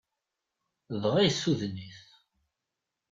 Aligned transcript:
Dɣa 1.01 1.19
yessuden-it. 1.25 1.97